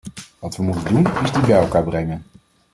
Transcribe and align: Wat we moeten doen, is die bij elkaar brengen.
Wat 0.39 0.55
we 0.55 0.63
moeten 0.63 0.93
doen, 0.93 1.07
is 1.23 1.31
die 1.31 1.41
bij 1.41 1.57
elkaar 1.59 1.83
brengen. 1.83 2.23